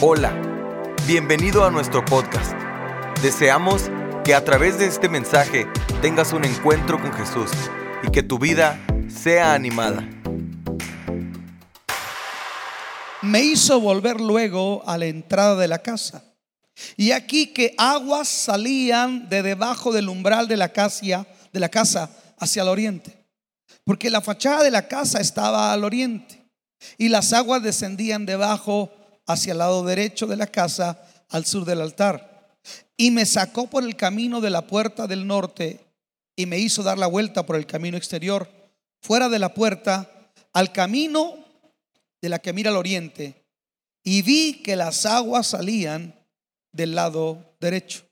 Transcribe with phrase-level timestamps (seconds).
[0.00, 0.32] Hola,
[1.06, 2.52] bienvenido a nuestro podcast.
[3.20, 3.90] Deseamos
[4.24, 5.66] que a través de este mensaje
[6.00, 7.50] tengas un encuentro con Jesús
[8.06, 10.08] y que tu vida sea animada.
[13.22, 16.24] me hizo volver luego a la entrada de la casa.
[16.96, 22.10] Y aquí que aguas salían de debajo del umbral de la casa, de la casa
[22.38, 23.26] hacia el oriente,
[23.84, 26.44] porque la fachada de la casa estaba al oriente
[26.96, 28.92] y las aguas descendían debajo
[29.28, 32.56] hacia el lado derecho de la casa al sur del altar.
[32.96, 35.86] Y me sacó por el camino de la puerta del norte
[36.34, 38.48] y me hizo dar la vuelta por el camino exterior,
[39.00, 41.44] fuera de la puerta, al camino
[42.20, 43.44] de la que mira al oriente,
[44.02, 46.14] y vi que las aguas salían
[46.72, 48.04] del lado derecho.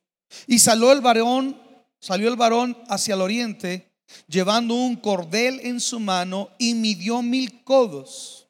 [0.47, 1.61] Y salió el varón,
[2.01, 3.92] salió el varón hacia el oriente,
[4.28, 8.48] llevando un cordel en su mano, y midió mil codos,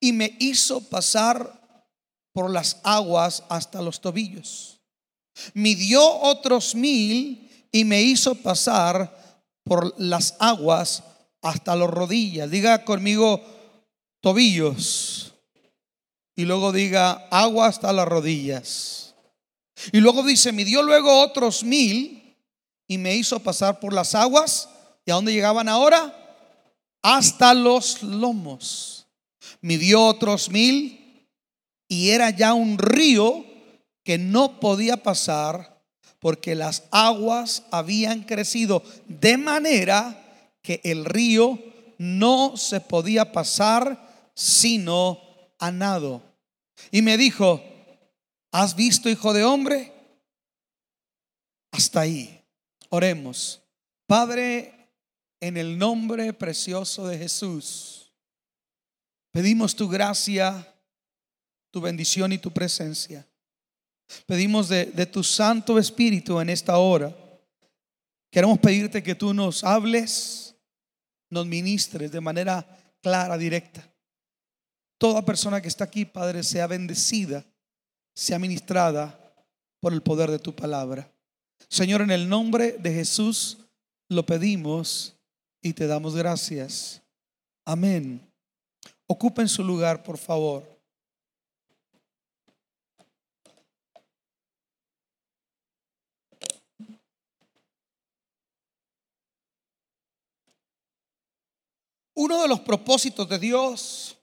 [0.00, 1.55] y me hizo pasar
[2.36, 4.78] por las aguas hasta los tobillos.
[5.54, 11.02] Midió otros mil y me hizo pasar por las aguas
[11.40, 12.50] hasta las rodillas.
[12.50, 13.42] Diga conmigo
[14.20, 15.32] tobillos.
[16.36, 19.14] Y luego diga agua hasta las rodillas.
[19.90, 22.36] Y luego dice, midió luego otros mil
[22.86, 24.68] y me hizo pasar por las aguas.
[25.06, 26.14] ¿Y a dónde llegaban ahora?
[27.00, 29.06] Hasta los lomos.
[29.62, 31.05] Midió otros mil
[31.88, 33.44] y era ya un río
[34.04, 35.82] que no podía pasar
[36.18, 41.58] porque las aguas habían crecido de manera que el río
[41.98, 45.20] no se podía pasar sino
[45.58, 46.22] a nado.
[46.90, 47.62] Y me dijo,
[48.52, 49.92] ¿has visto, hijo de hombre?
[51.72, 52.42] Hasta ahí.
[52.90, 53.60] Oremos.
[54.06, 54.90] Padre,
[55.40, 58.12] en el nombre precioso de Jesús,
[59.32, 60.74] pedimos tu gracia
[61.76, 63.28] tu bendición y tu presencia.
[64.24, 67.14] Pedimos de, tu Santo Espíritu en esta hora.
[68.30, 70.54] Queremos pedirte que tú nos hables,
[71.28, 72.66] nos ministres de manera
[73.02, 73.86] clara, directa.
[74.96, 77.44] Toda persona que está aquí, Padre, sea bendecida,
[78.14, 79.34] sea ministrada
[79.78, 81.12] por el poder de tu palabra.
[81.68, 83.58] Señor, en el nombre de Jesús
[84.08, 85.14] lo pedimos
[85.60, 87.02] y te damos gracias.
[87.66, 88.26] Amén.
[89.06, 90.75] Ocupen su lugar, por favor.
[102.18, 104.16] Uno de los propósitos de Dios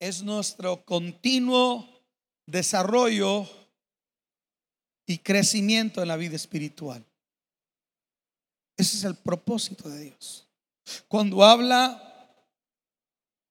[0.00, 1.88] es nuestro continuo
[2.44, 3.48] desarrollo
[5.06, 7.06] y crecimiento en la vida espiritual.
[8.76, 10.48] Ese es el propósito de Dios.
[11.06, 12.36] Cuando habla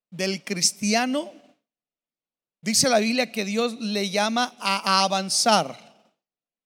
[0.10, 1.32] del cristiano,
[2.62, 6.14] dice la Biblia que Dios le llama a avanzar,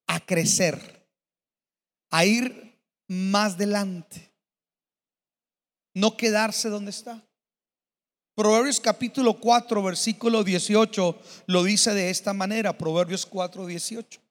[0.07, 1.07] a crecer,
[2.09, 2.75] a ir
[3.07, 4.34] más adelante
[5.95, 7.25] no quedarse donde está.
[8.35, 14.21] Proverbios capítulo 4, versículo 18 lo dice de esta manera, Proverbios 4, 18.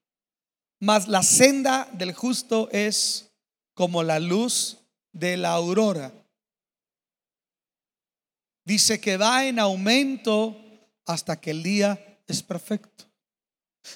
[0.79, 3.31] Mas la senda del justo es
[3.73, 4.77] como la luz
[5.11, 6.13] de la aurora.
[8.63, 10.55] Dice que va en aumento
[11.05, 13.05] hasta que el día es perfecto.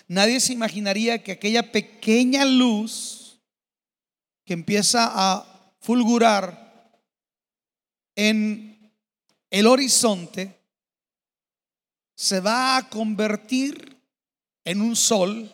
[0.08, 3.40] Nadie se imaginaría que aquella pequeña luz
[4.46, 6.69] que empieza a fulgurar
[8.20, 8.94] en
[9.50, 10.54] el horizonte
[12.18, 13.98] se va a convertir
[14.66, 15.50] en un sol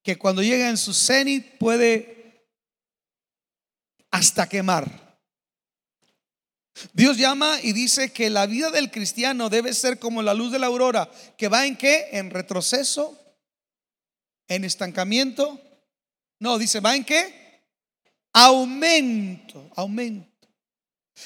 [0.00, 2.46] que cuando llega en su cenit puede
[4.12, 5.18] hasta quemar.
[6.92, 10.60] Dios llama y dice que la vida del cristiano debe ser como la luz de
[10.60, 12.10] la aurora, que va en qué?
[12.12, 13.18] En retroceso,
[14.46, 15.60] en estancamiento.
[16.38, 17.66] No, dice, ¿va en qué?
[18.32, 20.29] Aumento, aumento.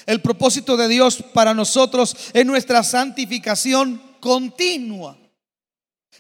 [0.06, 5.19] El propósito de Dios para nosotros es nuestra santificación continua,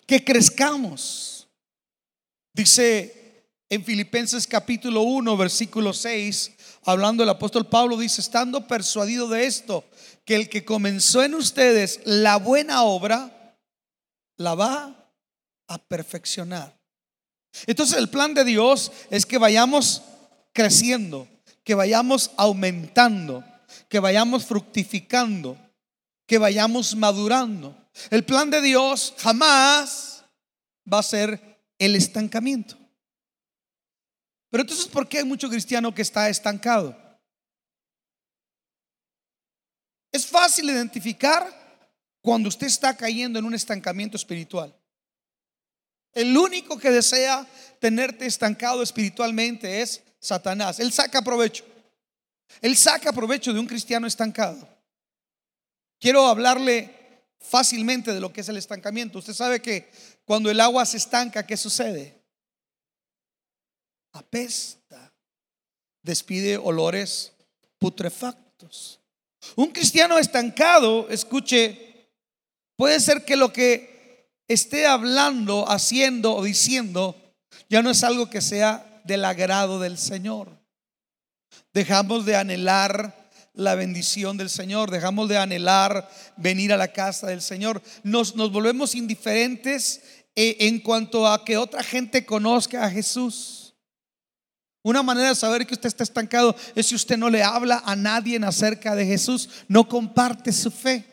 [0.06, 1.48] que crezcamos.
[2.52, 3.24] Dice
[3.68, 6.52] en Filipenses capítulo 1, versículo 6,
[6.84, 9.84] hablando el apóstol Pablo, dice, estando persuadido de esto,
[10.24, 13.56] que el que comenzó en ustedes la buena obra,
[14.36, 15.10] la va
[15.66, 16.78] a perfeccionar.
[17.66, 20.02] Entonces el plan de Dios es que vayamos
[20.52, 21.28] creciendo,
[21.62, 23.44] que vayamos aumentando
[23.88, 25.58] que vayamos fructificando,
[26.26, 27.76] que vayamos madurando.
[28.10, 30.24] El plan de Dios jamás
[30.90, 32.76] va a ser el estancamiento.
[34.50, 36.96] Pero entonces, ¿por qué hay mucho cristiano que está estancado?
[40.12, 41.64] Es fácil identificar
[42.20, 44.74] cuando usted está cayendo en un estancamiento espiritual.
[46.12, 47.44] El único que desea
[47.80, 50.78] tenerte estancado espiritualmente es Satanás.
[50.78, 51.64] Él saca provecho.
[52.60, 54.68] Él saca provecho de un cristiano estancado.
[55.98, 56.94] Quiero hablarle
[57.38, 59.18] fácilmente de lo que es el estancamiento.
[59.18, 59.90] Usted sabe que
[60.24, 62.22] cuando el agua se estanca, ¿qué sucede?
[64.12, 65.12] Apesta,
[66.02, 67.32] despide olores
[67.78, 69.00] putrefactos.
[69.56, 72.10] Un cristiano estancado, escuche,
[72.76, 77.16] puede ser que lo que esté hablando, haciendo o diciendo
[77.68, 80.63] ya no es algo que sea del agrado del Señor.
[81.74, 87.42] Dejamos de anhelar la bendición del Señor, dejamos de anhelar venir a la casa del
[87.42, 90.00] Señor, nos, volvemos indiferentes
[90.36, 93.74] eh, en cuanto a que otra gente conozca a Jesús.
[94.84, 97.96] Una manera de saber que usted está estancado es si usted no le habla a
[97.96, 101.04] nadie acerca de Jesús, no comparte su fe.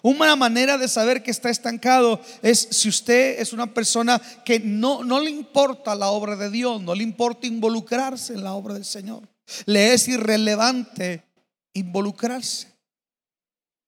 [0.00, 5.20] Una manera de saber que está estancado es si usted es una persona que no
[5.20, 9.33] le importa la obra de Dios, no le importa involucrarse en la obra del Señor.
[9.66, 11.24] Le es irrelevante
[11.72, 12.74] involucrarse.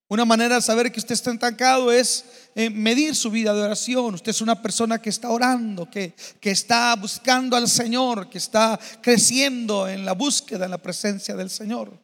[0.09, 2.25] Una manera de saber que usted está estancado es
[2.55, 4.15] eh, medir su vida de oración.
[4.15, 8.79] Usted es una persona que está orando, que, que está buscando al Señor, que está
[9.03, 11.99] creciendo en la búsqueda, en la presencia del Señor.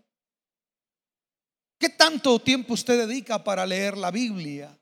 [1.78, 4.76] ¿Qué tanto tiempo usted dedica para leer la Biblia,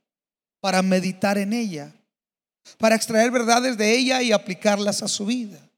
[0.61, 1.95] para meditar en ella,
[2.79, 5.70] para extraer verdades de ella y aplicarlas a su vida?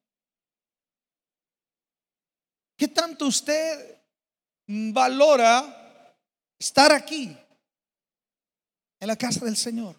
[2.82, 3.96] ¿Qué tanto usted
[4.67, 6.17] valora
[6.58, 7.32] estar aquí,
[8.99, 9.94] en la casa del Señor?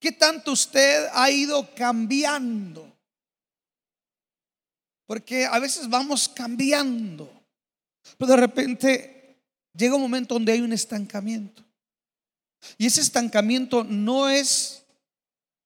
[0.00, 2.90] ¿Qué tanto usted ha ido cambiando?
[5.04, 7.30] Porque a veces vamos cambiando,
[8.16, 9.36] pero de repente
[9.74, 11.62] llega un momento donde hay un estancamiento.
[12.78, 14.82] Y ese estancamiento no es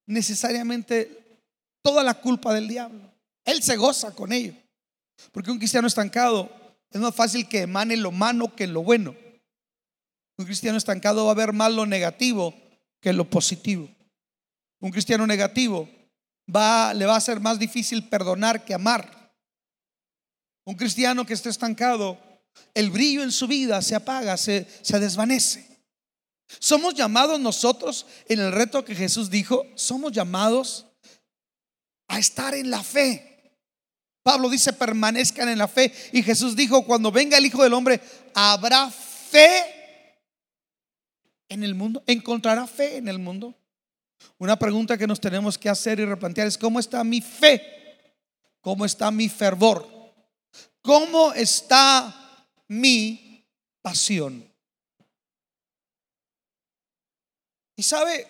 [0.08, 1.40] necesariamente
[1.82, 3.12] toda la culpa del diablo.
[3.44, 4.56] Él se goza con ello.
[5.32, 6.50] Porque un cristiano estancado
[6.90, 9.14] es más fácil que emane lo malo que lo bueno.
[10.36, 12.54] Un cristiano estancado va a ver más lo negativo
[13.00, 13.88] que lo positivo.
[14.80, 15.88] Un cristiano negativo
[16.54, 19.34] va, le va a ser más difícil perdonar que amar.
[20.64, 22.18] Un cristiano que esté estancado,
[22.74, 25.66] el brillo en su vida se apaga, se, se desvanece.
[26.58, 30.86] Somos llamados nosotros en el reto que Jesús dijo, somos llamados
[32.08, 33.27] a estar en la fe.
[34.22, 35.92] Pablo dice, permanezcan en la fe.
[36.12, 38.00] Y Jesús dijo, cuando venga el Hijo del Hombre,
[38.34, 39.64] habrá fe
[41.48, 42.02] en el mundo.
[42.06, 43.54] ¿Encontrará fe en el mundo?
[44.38, 47.62] Una pregunta que nos tenemos que hacer y replantear es, ¿cómo está mi fe?
[48.60, 49.88] ¿Cómo está mi fervor?
[50.82, 53.44] ¿Cómo está mi
[53.82, 54.48] pasión?
[57.76, 58.26] Y sabe,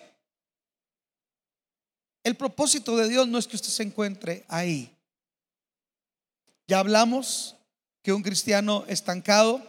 [2.23, 4.95] el propósito de Dios no es que usted se encuentre ahí.
[6.69, 7.55] Ya hablamos
[8.03, 9.59] que un cristiano estancado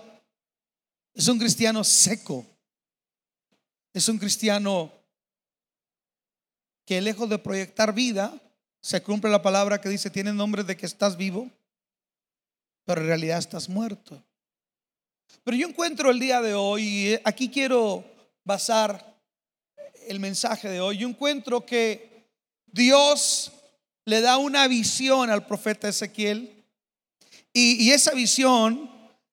[1.15, 2.45] es un cristiano seco.
[3.95, 4.93] Es un cristiano
[6.85, 8.39] que lejos de proyectar vida,
[8.83, 11.51] se cumple la palabra que dice, tiene nombre de que estás vivo,
[12.85, 14.23] pero en realidad estás muerto.
[15.43, 18.05] Pero yo encuentro el día de hoy, y aquí quiero
[18.45, 19.19] basar
[20.07, 22.27] el mensaje de hoy, yo encuentro que
[22.67, 23.53] Dios
[24.05, 26.60] le da una visión al profeta Ezequiel
[27.53, 28.91] y, esa visión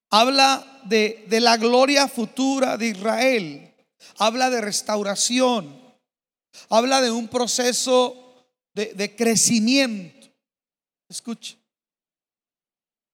[0.09, 3.75] habla de, la gloria futura de Israel,
[4.17, 5.79] habla de restauración,
[6.69, 10.27] habla de un proceso de, crecimiento.
[11.09, 11.57] Escuche.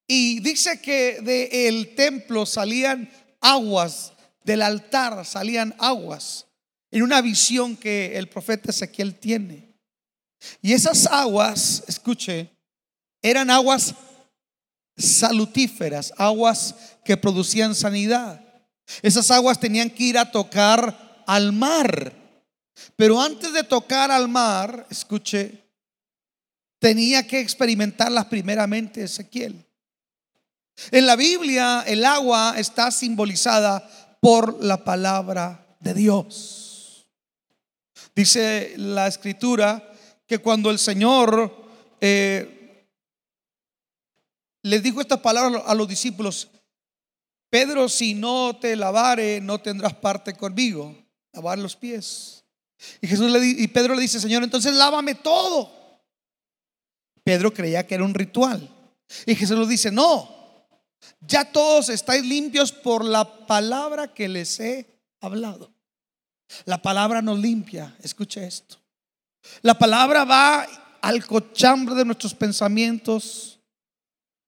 [0.08, 6.48] Y dice que del templo salían aguas, del altar salían aguas,
[6.92, 9.74] en una visión que el profeta Ezequiel tiene.
[10.62, 12.50] Y esas aguas, escuche,
[13.22, 13.96] eran aguas
[14.98, 18.42] salutíferas, aguas que producían sanidad.
[19.02, 22.14] Esas aguas tenían que ir a tocar al mar.
[22.96, 25.64] Pero antes de tocar al mar, escuche,
[26.80, 29.66] tenía que experimentarlas primeramente Ezequiel.
[30.92, 33.88] En la Biblia el agua está simbolizada
[34.20, 37.08] por la palabra de Dios.
[38.16, 39.92] Dice la escritura
[40.28, 41.68] que cuando el Señor
[42.00, 42.63] eh,
[44.64, 46.50] les dijo estas palabras a los discípulos,
[47.50, 50.98] Pedro, si no te lavare, no tendrás parte conmigo.
[51.34, 52.44] Lavar los pies.
[53.00, 55.72] Y, Jesús le, y Pedro le dice, Señor, entonces lávame todo.
[57.24, 58.70] Pedro creía que era un ritual.
[59.26, 60.68] Y Jesús le dice, no,
[61.22, 64.88] ya todos estáis limpios por la palabra que les he
[65.22, 65.72] hablado.
[66.66, 67.96] La palabra nos limpia.
[68.02, 68.78] Escuche esto.
[69.62, 70.68] La palabra va
[71.02, 73.53] al cochambre de nuestros pensamientos,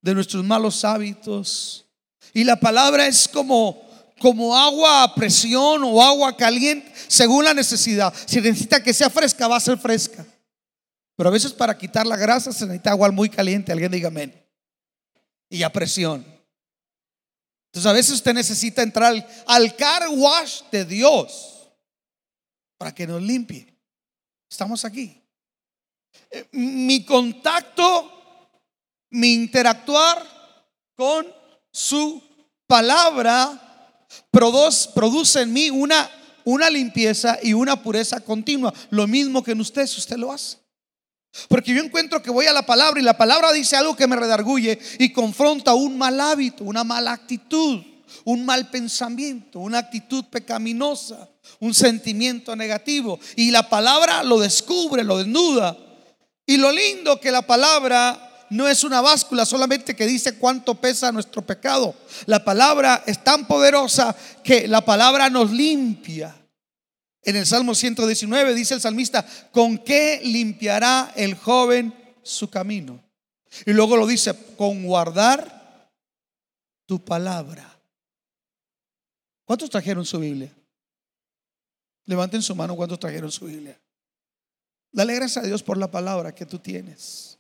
[0.05, 1.83] de nuestros malos hábitos.
[2.31, 3.83] Y la palabra es como
[4.19, 8.13] como agua a presión o agua caliente, según la necesidad.
[8.25, 10.25] Si necesita que sea fresca, va a ser fresca.
[11.17, 13.71] Pero a veces para quitar la grasa se necesita agua muy caliente.
[13.71, 14.33] Alguien diga amén.
[15.49, 16.25] Y a presión.
[17.67, 21.67] Entonces a veces usted necesita entrar al, al car wash de Dios
[22.77, 23.67] para que nos limpie.
[24.49, 25.21] Estamos aquí.
[26.31, 28.24] Eh, mi contacto,
[29.15, 30.21] mi interactuar
[30.93, 31.25] con
[31.71, 32.21] su
[32.67, 33.61] palabra
[34.29, 36.09] produce, en mí una,
[36.43, 38.73] una limpieza y una pureza continua.
[38.89, 40.57] Lo mismo que en usted, si usted lo hace.
[41.47, 44.17] Porque yo encuentro que voy a la palabra y la palabra dice algo que me
[44.17, 47.81] redarguye y confronta un mal hábito, una mala actitud,
[48.25, 51.29] un mal pensamiento, una actitud pecaminosa,
[51.59, 53.17] un sentimiento negativo.
[53.37, 55.77] Y la palabra lo descubre, lo desnuda.
[56.45, 61.11] Y lo lindo que la palabra no es una báscula solamente que dice cuánto pesa
[61.11, 61.95] nuestro pecado.
[62.25, 66.35] La palabra es tan poderosa que la palabra nos limpia.
[67.23, 73.03] En el Salmo 119 dice el salmista, ¿con qué limpiará el joven su camino?
[73.65, 75.89] Y luego lo dice, con guardar
[76.85, 77.79] tu palabra.
[79.43, 80.53] ¿Cuántos trajeron su Biblia?
[82.05, 83.79] Levanten su mano cuántos trajeron su Biblia.
[84.91, 87.34] Dale gracias a Dios por la palabra que tú tienes.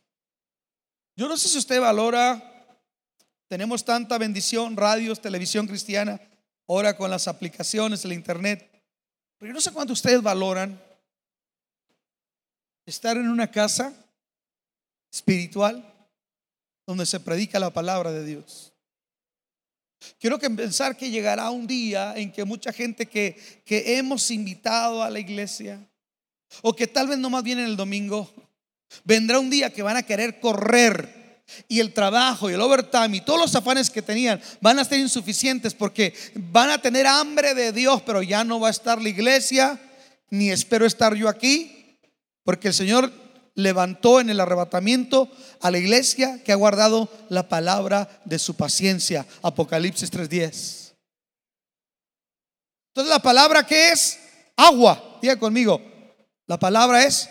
[1.15, 2.41] Yo no sé si usted valora,
[3.47, 6.19] tenemos tanta bendición, radios, televisión cristiana,
[6.67, 8.69] ahora con las aplicaciones, el internet,
[9.37, 10.81] pero yo no sé cuánto ustedes valoran
[12.85, 13.93] estar en una casa
[15.11, 15.83] espiritual
[16.85, 18.73] donde se predica la palabra de Dios.
[20.19, 25.09] Quiero pensar que llegará un día en que mucha gente que, que hemos invitado a
[25.09, 25.79] la iglesia,
[26.61, 28.29] o que tal vez no más viene el domingo,
[29.03, 33.21] Vendrá un día que van a querer correr y el trabajo y el overtime y
[33.21, 37.71] todos los afanes que tenían van a ser insuficientes porque van a tener hambre de
[37.71, 39.79] Dios, pero ya no va a estar la iglesia,
[40.29, 41.99] ni espero estar yo aquí,
[42.43, 43.11] porque el Señor
[43.55, 45.29] levantó en el arrebatamiento
[45.61, 49.25] a la iglesia que ha guardado la palabra de su paciencia.
[49.41, 50.93] Apocalipsis 3:10.
[52.89, 54.19] Entonces la palabra que es
[54.55, 55.81] agua, diga conmigo,
[56.47, 57.29] la palabra es.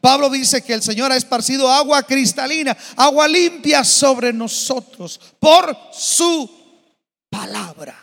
[0.00, 6.48] Pablo dice que el Señor ha esparcido agua cristalina, agua limpia sobre nosotros por su
[7.30, 7.96] palabra.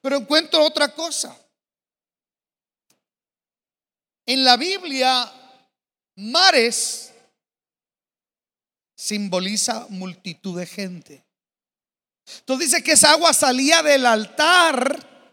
[0.00, 1.36] Pero encuentro otra cosa.
[4.26, 5.32] En la Biblia,
[6.16, 7.12] mares
[8.96, 11.24] simboliza multitud de gente.
[12.40, 15.30] Entonces dice que esa agua salía del altar,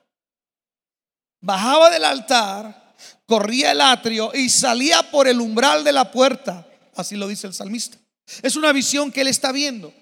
[1.41, 2.82] bajaba del altar
[3.25, 6.67] corría el atrio y salía por el umbral de la puerta.
[6.95, 7.97] Así lo dice el salmista.
[8.41, 9.93] Es una visión que él está viendo.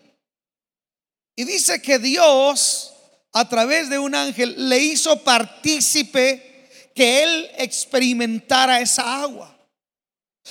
[1.35, 2.93] Y dice que Dios,
[3.33, 9.57] a través de un ángel, le hizo partícipe que él experimentara esa agua.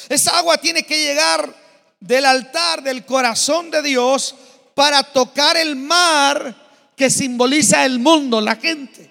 [0.08, 1.54] Esa agua tiene que llegar
[2.00, 4.34] del altar, del corazón de Dios,
[4.74, 6.56] para tocar el mar
[6.96, 9.10] que simboliza el mundo, la gente.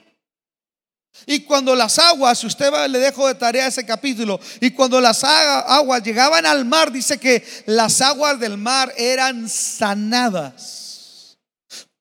[1.25, 5.23] Y cuando las aguas, si usted le dejo de tarea ese capítulo, y cuando las
[5.23, 11.37] aguas llegaban al mar, dice que las aguas del mar eran sanadas.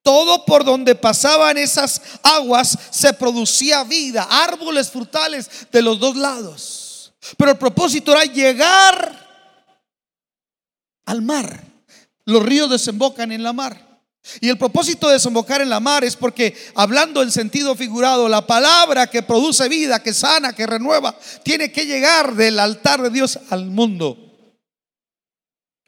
[0.03, 7.13] Todo por donde pasaban esas aguas se producía vida, árboles frutales de los dos lados.
[7.37, 9.29] Pero el propósito era llegar
[11.05, 11.63] al mar.
[12.25, 13.88] Los ríos desembocan en la mar.
[14.41, 18.47] Y el propósito de desembocar en la mar es porque, hablando en sentido figurado, la
[18.47, 23.39] palabra que produce vida, que sana, que renueva, tiene que llegar del altar de Dios
[23.51, 24.17] al mundo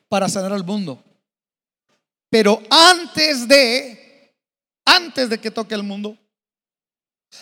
[0.08, 1.02] para sanar al mundo.
[2.30, 4.34] Pero antes de,
[4.84, 6.16] antes de que toque el mundo,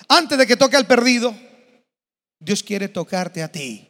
[0.08, 1.34] antes de que toque al perdido,
[2.38, 3.84] Dios quiere tocarte a ti.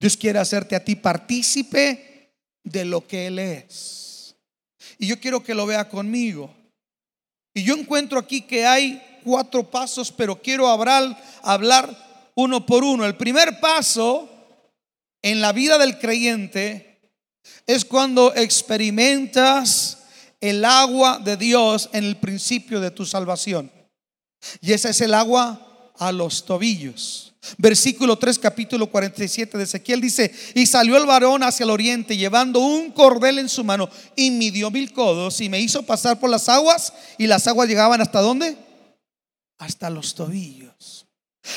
[0.00, 3.99] Dios quiere hacerte a ti partícipe de lo que Él es.
[5.00, 6.54] Y yo quiero que lo vea conmigo.
[7.54, 13.06] Y yo encuentro aquí que hay cuatro pasos, pero quiero hablar, uno por uno.
[13.06, 14.28] El primer paso
[15.22, 17.00] en la vida del creyente
[17.66, 20.04] es cuando experimentas
[20.38, 23.72] el agua de Dios en el principio de tu salvación.
[24.60, 27.29] Y ese es el agua a los tobillos.
[27.56, 32.60] Versículo 3, capítulo 47 de Ezequiel dice, y salió el varón hacia el oriente llevando
[32.60, 36.48] un cordel en su mano y midió mil codos y me hizo pasar por las
[36.48, 38.56] aguas y las aguas llegaban hasta dónde?
[39.60, 41.06] hasta los tobillos.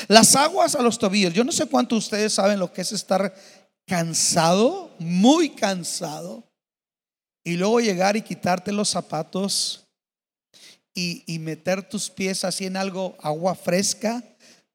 [0.08, 1.32] Las aguas a los tobillos.
[1.32, 3.34] Yo no sé cuánto ustedes saben lo que es estar
[3.86, 6.44] cansado, muy cansado,
[7.42, 9.86] y luego llegar y quitarte los zapatos
[10.94, 14.22] y, y meter tus pies así en algo, agua fresca,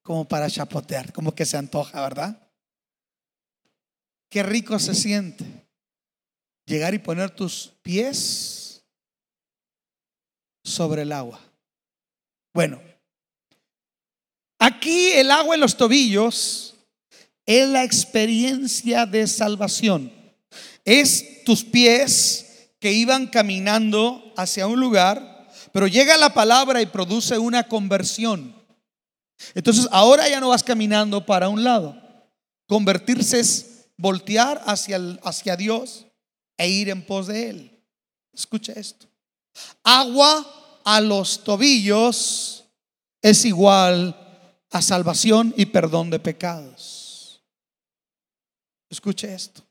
[0.10, 2.50] como para chapotear, como que se antoja, ¿verdad?
[4.28, 5.46] Qué rico se siente
[6.66, 8.84] llegar y poner tus pies
[10.64, 11.40] sobre el agua.
[12.56, 12.82] Bueno,
[14.58, 16.74] aquí el agua en los tobillos
[17.46, 20.12] es la experiencia de salvación.
[20.86, 27.38] Es tus pies que iban caminando hacia un lugar, pero llega la palabra y produce
[27.38, 28.59] una conversión.
[29.54, 32.00] Entonces ahora ya no vas caminando para un lado.
[32.68, 36.06] Convertirse es voltear hacia, hacia Dios
[36.58, 37.84] e ir en pos de Él.
[38.34, 39.08] Escucha esto.
[39.84, 42.66] Agua a los tobillos
[43.22, 44.16] es igual
[44.72, 47.42] a salvación y perdón de pecados.
[48.90, 49.64] Escuche esto.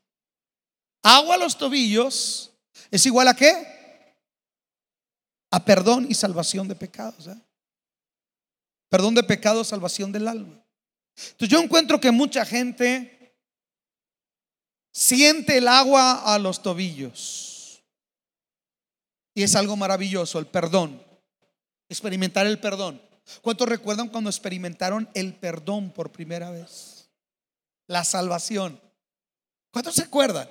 [1.01, 2.51] Agua a los tobillos
[2.91, 4.15] es igual a qué?
[5.51, 7.27] A perdón y salvación de pecados.
[7.27, 7.41] ¿eh?
[8.89, 10.63] Perdón de pecados, salvación del alma.
[11.15, 13.37] Entonces yo encuentro que mucha gente
[14.91, 17.83] siente el agua a los tobillos.
[19.33, 21.01] Y es algo maravilloso, el perdón.
[21.87, 23.01] Experimentar el perdón.
[23.41, 27.09] ¿Cuántos recuerdan cuando experimentaron el perdón por primera vez?
[27.87, 28.81] La salvación.
[29.71, 30.49] ¿Cuántos se acuerdan?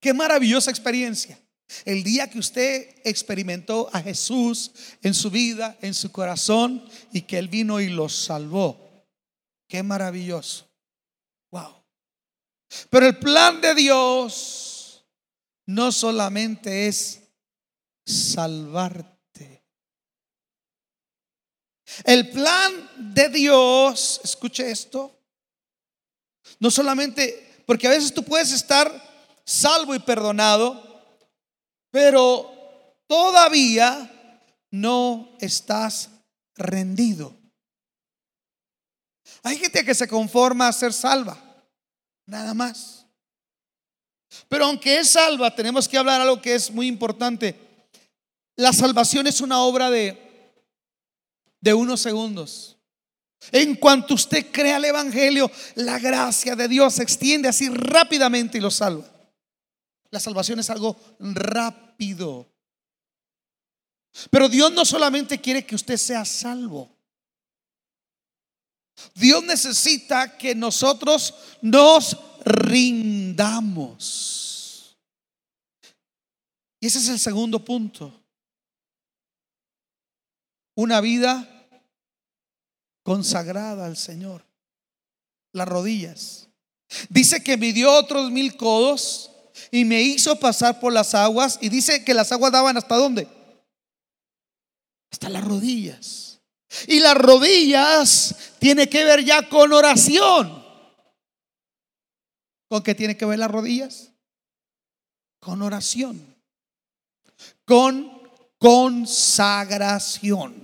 [0.00, 1.38] Qué maravillosa experiencia.
[1.84, 7.38] El día que usted experimentó a Jesús en su vida, en su corazón, y que
[7.38, 9.06] Él vino y lo salvó.
[9.68, 10.68] Qué maravilloso.
[11.50, 11.82] Wow.
[12.90, 15.04] Pero el plan de Dios
[15.66, 17.22] no solamente es
[18.04, 19.64] salvarte.
[22.04, 25.18] El plan de Dios, escuche esto,
[26.58, 28.90] no solamente, porque a veces tú puedes estar
[29.44, 30.91] salvo y perdonado,
[31.92, 32.50] pero
[33.06, 34.10] todavía
[34.72, 36.08] no estás
[36.56, 37.36] rendido.
[39.44, 41.36] Hay gente que se conforma a ser salva,
[42.26, 43.06] nada más.
[44.48, 47.54] Pero aunque es salva, tenemos que hablar algo que es muy importante.
[48.56, 50.54] La salvación es una obra de,
[51.60, 52.78] de unos segundos.
[53.50, 58.60] En cuanto usted crea el Evangelio, la gracia de Dios se extiende así rápidamente y
[58.62, 59.11] lo salva.
[60.12, 62.46] La salvación es algo rápido.
[64.30, 66.94] Pero Dios no solamente quiere que usted sea salvo.
[69.14, 73.78] Dios necesita que nosotros nos rindamos.
[76.78, 78.22] Y ese es el segundo punto.
[80.74, 81.48] Una vida
[83.02, 84.44] consagrada al Señor.
[85.52, 86.50] Las rodillas.
[87.08, 89.31] Dice que midió otros mil codos
[89.70, 91.58] y me hizo pasar por las aguas.
[91.60, 93.28] Y dice que las aguas daban hasta dónde?
[95.10, 96.40] Hasta las rodillas.
[96.86, 100.62] Y las rodillas tiene que ver ya con oración.
[102.68, 104.10] ¿Con qué tiene que ver las rodillas?
[105.40, 106.36] Con oración.
[107.64, 108.22] Con
[108.58, 110.62] consagración.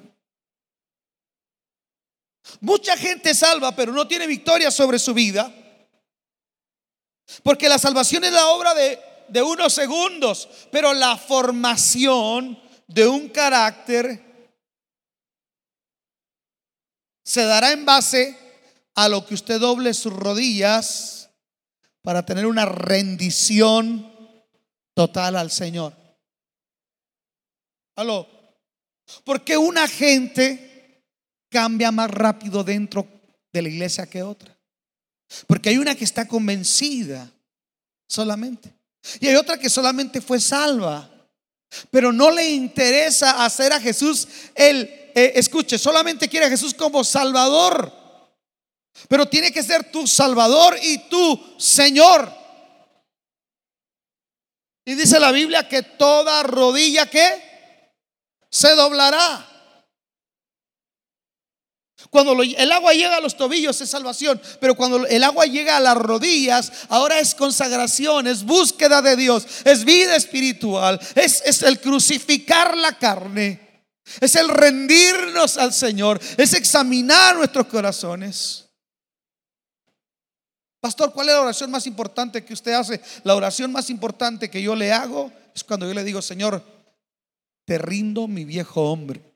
[2.60, 5.52] Mucha gente salva, pero no tiene victoria sobre su vida
[7.42, 14.24] porque la salvación es la obra de, unos segundos, pero la formación de un carácter
[17.24, 18.38] se dará en base
[18.94, 21.30] a lo que usted doble sus rodillas
[22.02, 24.10] para tener una rendición
[24.94, 25.94] total al Señor.
[27.96, 28.26] Aló.
[29.24, 31.04] Porque una gente
[31.50, 33.06] cambia más rápido dentro
[33.52, 34.57] de la iglesia que otra.
[35.46, 37.30] Porque hay una que está convencida
[38.08, 38.72] solamente.
[39.20, 41.10] Y hay otra que solamente fue salva.
[41.90, 47.04] Pero no le interesa hacer a Jesús el, eh, escuche, solamente quiere a Jesús como
[47.04, 47.92] Salvador.
[49.08, 52.32] Pero tiene que ser tu Salvador y tu Señor.
[54.84, 57.48] Y dice la Biblia que toda rodilla que
[58.50, 59.46] se doblará.
[62.10, 65.80] Cuando el agua llega a los tobillos es salvación, pero cuando el agua llega a
[65.80, 71.80] las rodillas, ahora es consagración, es búsqueda de Dios, es vida espiritual, es, es el
[71.80, 73.84] crucificar la carne,
[74.20, 78.64] es el rendirnos al Señor, es examinar nuestros corazones.
[80.80, 83.02] Pastor, ¿cuál es la oración más importante que usted hace?
[83.24, 86.62] La oración más importante que yo le hago es cuando yo le digo, Señor,
[87.66, 89.27] te rindo mi viejo hombre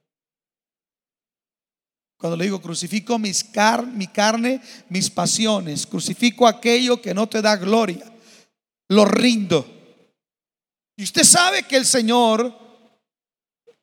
[2.22, 7.42] Cuando le digo crucifico mis car mi carne, mis pasiones, crucifico aquello que no te
[7.42, 8.04] da gloria,
[8.90, 9.66] lo rindo.
[10.96, 12.56] Y usted sabe que el Señor,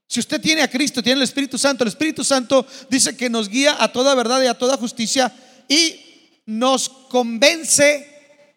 [0.07, 3.49] si usted tiene a Cristo, tiene el Espíritu Santo, el Espíritu Santo dice que nos
[3.49, 5.35] guía a toda verdad y a toda justicia
[5.67, 8.07] y nos convence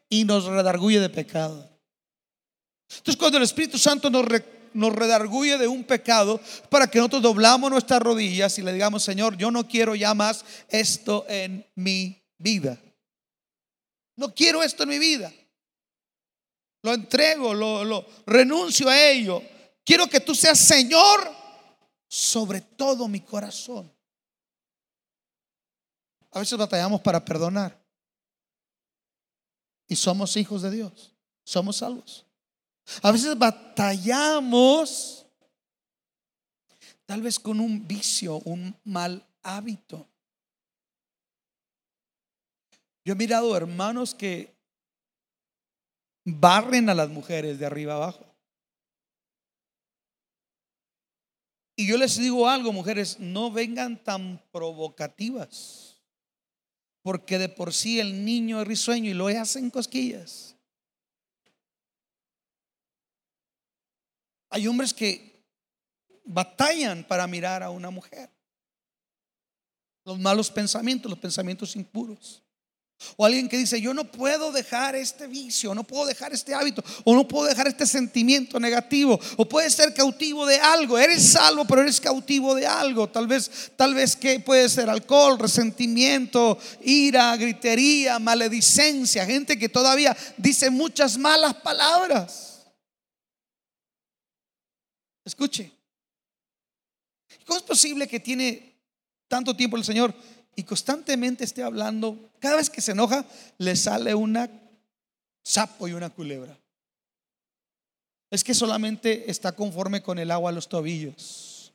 [0.09, 1.69] y nos redarguye de pecado.
[2.89, 4.27] Entonces cuando el Espíritu Santo nos,
[4.75, 9.37] nos redarguye de un pecado para que nosotros doblamos nuestras rodillas y le digamos, Señor,
[9.37, 12.79] yo no quiero ya más esto en mi vida.
[14.17, 15.33] No quiero esto en mi vida.
[16.83, 19.43] Lo entrego, lo, lo renuncio a ello.
[19.85, 21.31] Quiero que tú seas Señor
[22.09, 23.91] sobre todo mi corazón.
[26.33, 27.81] A veces batallamos para perdonar.
[29.87, 31.15] Y somos hijos de Dios.
[31.45, 32.27] Somos salvos.
[33.03, 35.27] A veces batallamos
[37.07, 40.09] tal vez con un vicio, un mal hábito.
[43.05, 44.55] Yo he mirado hermanos que
[46.25, 48.25] barren a las mujeres de arriba abajo.
[51.77, 56.01] Y yo les digo algo, mujeres, no vengan tan provocativas,
[57.03, 60.57] porque de por sí el niño es risueño y lo hacen cosquillas.
[64.53, 65.43] Hay hombres que
[66.27, 68.31] batallan para mirar a una mujer.
[70.05, 72.43] Los malos pensamientos, los pensamientos impuros.
[73.17, 76.85] O alguien que dice, yo no puedo dejar este vicio, no puedo dejar este hábito,
[77.03, 80.99] o no puedo dejar este sentimiento negativo, o puede ser cautivo de algo.
[80.99, 83.09] Eres salvo, pero eres cautivo de algo.
[83.09, 90.15] Tal vez, tal vez que puede ser alcohol, resentimiento, ira, gritería, maledicencia, gente que todavía
[90.37, 92.52] dice muchas malas palabras.
[95.25, 95.73] Escuche.
[97.47, 98.77] ¿Cómo es posible que tiene
[99.29, 100.15] tanto tiempo el Señor
[100.55, 102.31] y constantemente esté hablando?
[102.39, 103.25] Cada vez que se enoja,
[103.59, 104.51] le sale una
[105.43, 106.59] sapo y una culebra.
[108.31, 111.73] Es que solamente está conforme con el agua a los tobillos.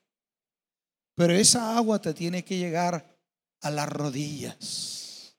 [1.16, 3.18] Pero esa agua te tiene que llegar
[3.62, 5.36] a las rodillas.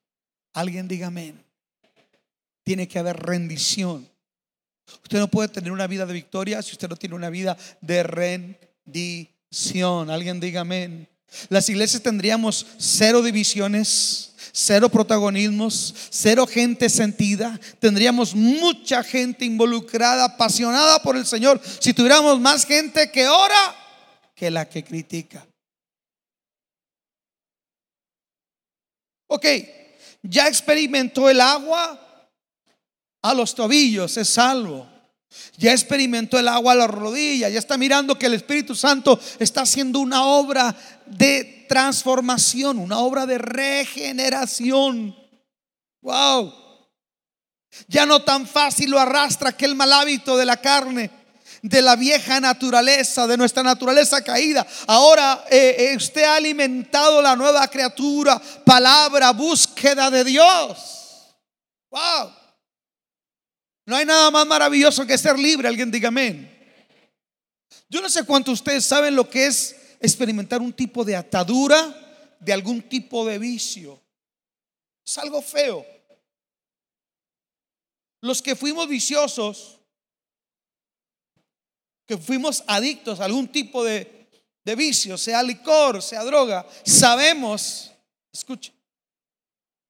[0.52, 1.44] Alguien diga amén.
[2.64, 4.08] Tiene que haber rendición.
[5.02, 8.02] Usted no puede tener una vida de victoria si usted no tiene una vida de
[8.02, 10.10] rendición.
[10.10, 11.08] Alguien diga amén.
[11.48, 17.58] Las iglesias tendríamos cero divisiones, cero protagonismos, cero gente sentida.
[17.78, 21.60] Tendríamos mucha gente involucrada, apasionada por el Señor.
[21.80, 23.76] Si tuviéramos más gente que ora
[24.34, 25.46] que la que critica.
[29.26, 29.44] Ok,
[30.22, 32.07] ya experimentó el agua,
[33.22, 34.86] a los tobillos, es salvo.
[35.56, 39.62] Ya experimentó el agua a las rodillas, ya está mirando que el Espíritu Santo está
[39.62, 40.74] haciendo una obra
[41.06, 45.14] de transformación, una obra de regeneración.
[46.00, 46.54] Wow.
[47.86, 51.10] Ya no tan fácil lo arrastra aquel mal hábito de la carne,
[51.60, 54.66] de la vieja naturaleza, de nuestra naturaleza caída.
[54.86, 61.36] Ahora eh, eh, usted ha alimentado la nueva criatura, palabra, búsqueda de Dios.
[61.90, 62.37] Wow.
[63.88, 65.66] No hay nada más maravilloso que ser libre.
[65.66, 66.46] Alguien diga amén.
[67.88, 72.52] Yo no sé cuántos ustedes saben lo que es experimentar un tipo de atadura de
[72.52, 73.98] algún tipo de vicio.
[75.06, 75.86] Es algo feo.
[78.20, 79.80] Los que fuimos viciosos,
[82.06, 84.28] que fuimos adictos a algún tipo de,
[84.66, 87.90] de vicio, sea licor, sea droga, sabemos,
[88.30, 88.70] escuche,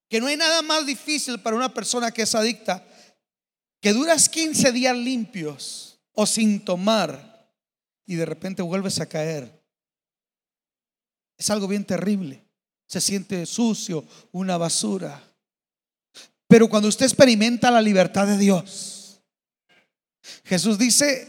[0.09, 2.85] que no hay nada más difícil para una persona que es adicta
[3.81, 7.53] que duras 15 días limpios o sin tomar
[8.07, 9.63] y de repente vuelves a caer.
[11.37, 12.45] Es algo bien terrible.
[12.87, 15.23] Se siente sucio, una basura.
[16.49, 19.21] Pero cuando usted experimenta la libertad de Dios,
[20.45, 21.29] Jesús dice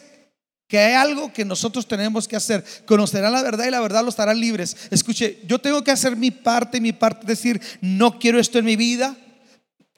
[0.67, 2.63] que hay algo que nosotros tenemos que hacer.
[2.85, 4.75] Conocerán la verdad y la verdad los estarán libres.
[4.89, 8.75] Escuche, yo tengo que hacer mi parte, mi parte, decir, no quiero esto en mi
[8.75, 9.17] vida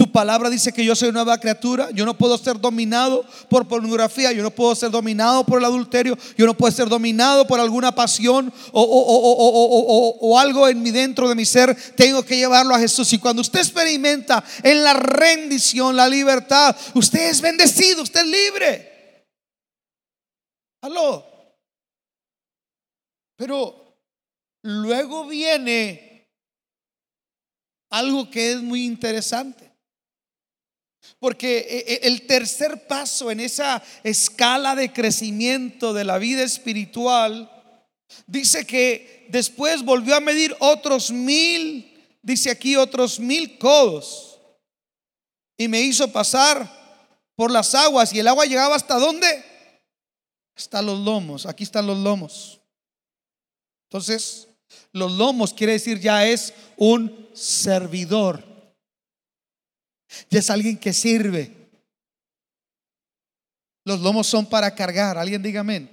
[0.02, 1.92] tu palabra dice que yo soy nueva criatura.
[1.92, 4.32] Yo no puedo ser dominado por pornografía.
[4.32, 6.18] Yo no puedo ser dominado por el adulterio.
[6.36, 11.46] Yo no puedo ser dominado por alguna pasión o, algo en mi dentro de mi
[11.46, 11.78] ser.
[11.96, 13.14] Tengo que llevarlo a Jesús.
[13.14, 19.28] Y cuando usted experimenta en la rendición, la libertad, usted es bendecido, usted es libre.
[20.82, 21.24] Aló.
[23.36, 24.00] Pero
[24.64, 26.28] luego viene
[27.92, 29.71] algo que es muy interesante.
[31.20, 37.50] Porque eh, eh, el tercer paso en esa escala de crecimiento de la vida espiritual
[38.28, 44.40] Dice que después volvió a medir otros mil, dice aquí otros mil codos.
[45.58, 46.70] Y me hizo pasar
[47.36, 48.14] por las aguas.
[48.14, 49.46] Y el agua llegaba hasta dónde?
[50.56, 51.46] Hasta los lomos.
[51.46, 52.60] Aquí están los lomos.
[53.90, 54.48] Entonces,
[54.92, 58.44] los lomos quiere decir ya es un servidor.
[60.30, 61.56] Ya es alguien que sirve.
[63.86, 65.18] Los lomos son para cargar.
[65.18, 65.90] Alguien diga amén.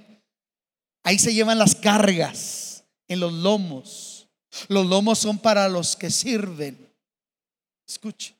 [1.03, 4.27] Ahí se llevan las cargas en los lomos.
[4.67, 6.89] Los lomos son para los que sirven.
[7.87, 8.35] Escuche.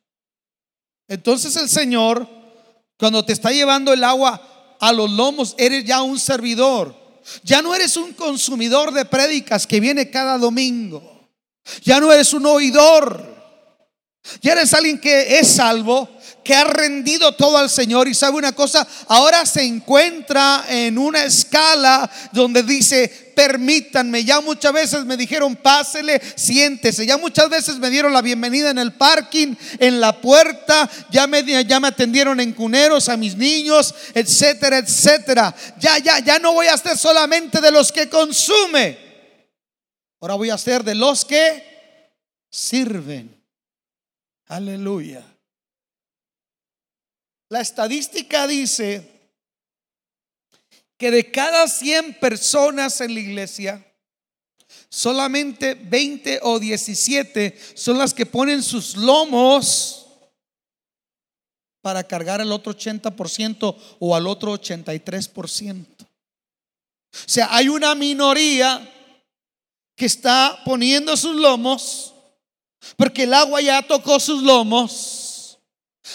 [1.07, 2.27] Entonces el Señor,
[2.97, 6.95] cuando te está llevando el agua a los lomos, eres ya un servidor.
[7.43, 11.27] Ya no eres un consumidor de prédicas que viene cada domingo.
[11.83, 13.38] Ya no eres un oidor.
[14.41, 16.07] Ya eres alguien que es salvo,
[16.43, 18.07] que ha rendido todo al Señor.
[18.07, 24.73] Y sabe una cosa, ahora se encuentra en una escala donde dice, permítanme, ya muchas
[24.73, 29.55] veces me dijeron, pásele, siéntese, ya muchas veces me dieron la bienvenida en el parking,
[29.79, 35.55] en la puerta, ya me, ya me atendieron en cuneros a mis niños, etcétera, etcétera.
[35.79, 38.97] Ya, ya, ya no voy a ser solamente de los que consume,
[40.19, 41.63] ahora voy a ser de los que
[42.51, 43.38] sirven.
[44.49, 45.23] Aleluya.
[47.49, 49.07] La estadística dice
[50.97, 53.85] que de cada 100 personas en la iglesia,
[54.89, 60.07] solamente 20 o 17 son las que ponen sus lomos
[61.81, 65.85] para cargar al otro 80% o al otro 83%.
[66.01, 66.07] O
[67.11, 68.95] sea, hay una minoría
[69.95, 72.15] que está poniendo sus lomos
[72.95, 75.29] porque el agua ya tocó sus lomos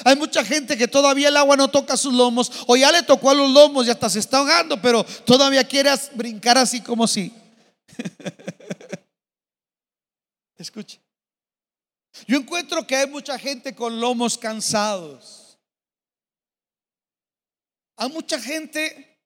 [0.03, 3.31] hay mucha gente que todavía el agua no toca sus lomos o ya le tocó
[3.31, 7.33] a los lomos y hasta se está ahogando, pero todavía quiere brincar así como si.
[10.57, 11.01] Escuche.
[12.27, 15.59] Yo encuentro que hay mucha gente con lomos cansados.
[17.97, 19.21] Hay mucha gente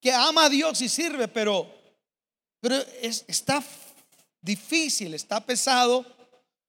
[0.00, 1.68] que ama a Dios y sirve, pero,
[2.60, 3.60] pero está
[4.42, 6.04] difícil, está pesado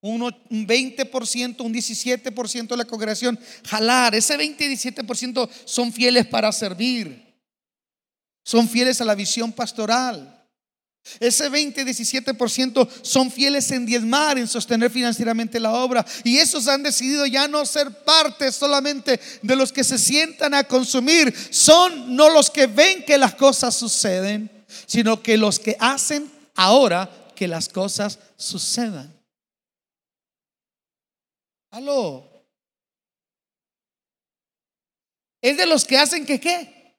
[0.04, 4.14] un 20%, un 17% de la congregación jalar.
[4.14, 7.34] Ese 20 y 17% son fieles para servir.
[8.44, 10.42] Son fieles a la visión pastoral.
[11.20, 16.06] Ese 20, 17% son fieles en diezmar, en sostener financieramente la obra.
[16.24, 20.66] Y esos han decidido ya no ser parte solamente de los que se sientan a
[20.66, 21.34] consumir.
[21.50, 24.50] Son no los que ven que las cosas suceden,
[24.86, 29.22] sino que los que hacen ahora que las cosas sucedan.
[31.72, 32.48] Aló.
[35.42, 36.98] Es de los que hacen que qué?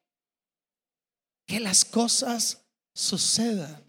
[1.46, 3.83] Que las cosas sucedan.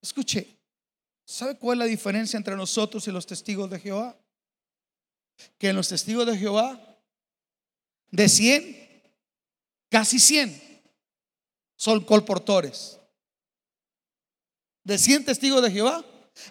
[0.00, 0.58] Escuche,
[1.26, 4.18] ¿sabe cuál es la diferencia entre nosotros y los testigos de Jehová?
[5.58, 6.98] Que en los testigos de Jehová,
[8.10, 9.02] de 100,
[9.90, 10.80] casi 100
[11.76, 12.95] son colportores.
[14.86, 16.04] De 100 testigos de Jehová,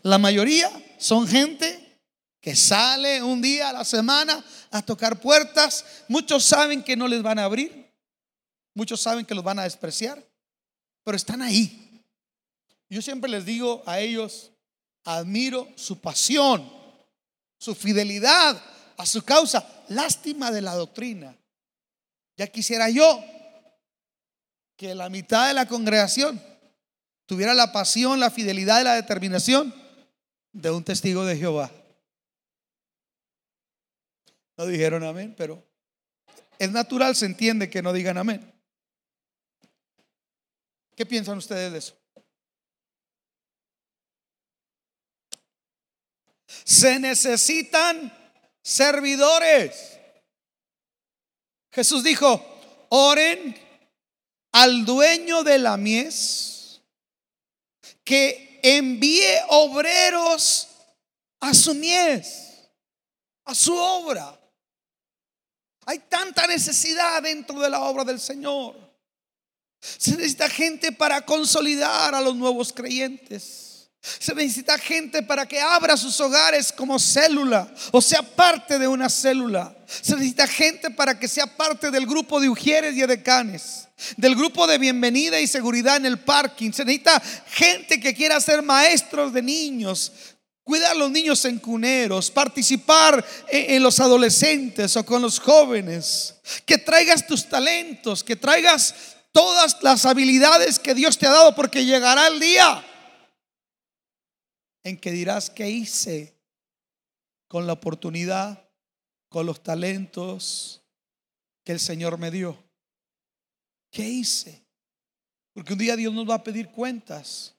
[0.03, 2.01] la mayoría son gente
[2.41, 5.85] que sale un día a la semana a tocar puertas.
[6.09, 7.89] Muchos saben que no les van a abrir.
[8.73, 10.21] Muchos saben que los van a despreciar.
[11.05, 12.03] Pero están ahí.
[12.89, 14.51] Yo siempre les digo a ellos,
[15.05, 16.69] admiro su pasión,
[17.57, 18.61] su fidelidad
[18.97, 19.65] a su causa.
[19.87, 21.37] Lástima de la doctrina.
[22.35, 23.23] Ya quisiera yo
[24.75, 26.54] que la mitad de la congregación
[27.25, 29.73] tuviera la pasión, la fidelidad y la determinación
[30.51, 31.71] de un testigo de Jehová.
[34.57, 35.63] No dijeron amén, pero
[36.57, 38.53] es natural, se entiende que no digan amén.
[40.95, 41.97] ¿Qué piensan ustedes de eso?
[46.63, 48.13] Se necesitan
[48.61, 49.99] servidores.
[51.71, 52.41] Jesús dijo,
[52.89, 53.57] oren
[54.53, 56.54] al dueño de la mies
[58.05, 60.69] que envíe obreros
[61.41, 62.69] a su mies,
[63.43, 64.39] a su obra.
[65.87, 68.75] Hay tanta necesidad dentro de la obra del Señor.
[69.81, 73.64] Se necesita gente para consolidar a los nuevos creyentes.
[74.19, 79.09] Se necesita gente para que abra sus hogares como célula o sea parte de una
[79.09, 79.75] célula.
[79.87, 84.67] Se necesita gente para que sea parte del grupo de ujieres y edecanes, del grupo
[84.67, 86.71] de bienvenida y seguridad en el parking.
[86.71, 90.11] Se necesita gente que quiera ser maestros de niños,
[90.63, 96.77] cuidar a los niños en cuneros, participar en, los adolescentes o con los jóvenes, que
[96.77, 98.93] traigas tus talentos, que traigas
[99.31, 102.83] todas las habilidades que Dios te ha dado porque llegará el día
[104.85, 106.37] en que dirás, ¿qué hice
[107.47, 108.69] con la oportunidad,
[109.29, 110.83] con los talentos
[111.63, 112.63] que el Señor me dio?
[113.89, 114.63] ¿Qué hice?
[115.53, 117.55] Porque un día Dios nos va a pedir cuentas.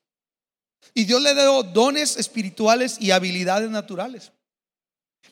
[0.94, 4.30] Y Dios le dio dones espirituales y habilidades naturales.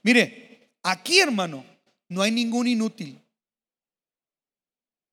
[0.03, 1.65] Mire, aquí hermano,
[2.09, 3.23] no hay ningún inútil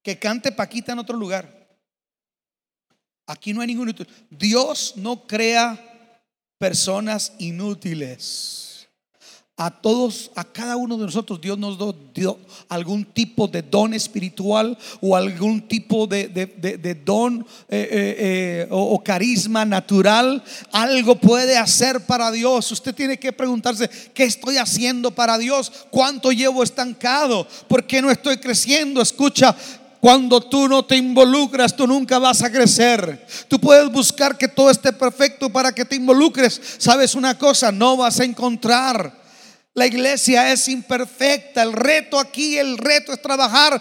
[0.01, 1.77] que cante Paquita en otro lugar.
[3.27, 4.07] Aquí no hay ningún inútil.
[4.31, 5.89] Dios no crea
[6.61, 8.87] personas inútiles.
[9.57, 11.77] A todos, a cada uno de nosotros, Dios nos
[12.13, 16.27] dio, algún tipo de don espiritual o algún tipo de,
[17.03, 20.43] don eh, eh, eh, o, o carisma natural.
[20.71, 22.71] Algo puede hacer para Dios.
[22.71, 25.71] Usted tiene que preguntarse, ¿qué estoy haciendo para Dios?
[25.89, 27.47] ¿Cuánto llevo estancado?
[27.67, 29.01] ¿Por qué no estoy creciendo?
[29.01, 29.55] Escucha,
[30.01, 33.23] cuando tú no te involucras, tú nunca vas a crecer.
[33.47, 36.59] Tú puedes buscar que todo esté perfecto para que te involucres.
[36.79, 37.71] ¿Sabes una cosa?
[37.71, 39.21] No vas a encontrar.
[39.75, 41.61] La iglesia es imperfecta.
[41.61, 43.79] El reto aquí, el reto es trabajar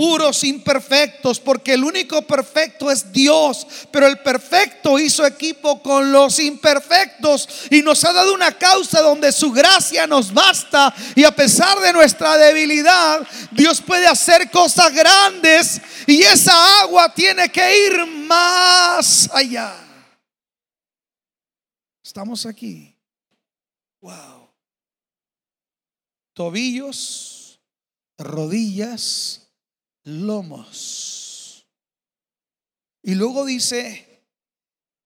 [0.00, 6.38] puros imperfectos, porque el único perfecto es Dios, pero el perfecto hizo equipo con los
[6.38, 11.78] imperfectos y nos ha dado una causa donde su gracia nos basta y a pesar
[11.80, 19.28] de nuestra debilidad, Dios puede hacer cosas grandes y esa agua tiene que ir más
[19.34, 19.74] allá.
[22.02, 22.96] Estamos aquí.
[24.00, 24.48] Wow.
[26.32, 27.60] Tobillos,
[28.16, 29.49] rodillas,
[30.04, 31.66] lomos.
[33.02, 34.24] Y luego dice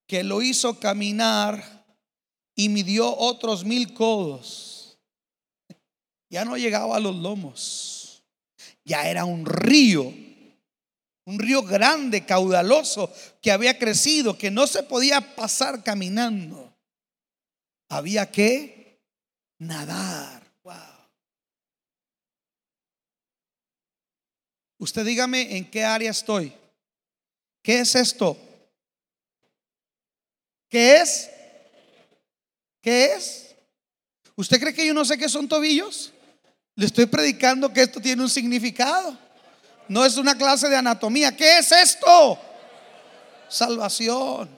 [0.06, 1.84] que lo hizo caminar
[2.54, 4.98] y midió otros mil codos.
[6.30, 8.24] Ya no llegaba a los lomos.
[8.84, 10.12] Ya era un río.
[11.26, 16.76] Un río grande, caudaloso, que había crecido, que no se podía pasar caminando.
[17.88, 19.00] Había que
[19.58, 20.43] nadar.
[24.84, 26.52] Usted dígame en qué área estoy.
[27.62, 28.36] ¿Qué es esto?
[30.68, 31.30] ¿Qué es?
[32.82, 33.56] ¿Qué es?
[34.36, 36.12] ¿Usted cree que yo no sé qué son tobillos?
[36.74, 39.18] Le estoy predicando que esto tiene un significado.
[39.88, 41.34] No es una clase de anatomía.
[41.34, 42.38] ¿Qué es esto?
[43.48, 44.50] Salvación.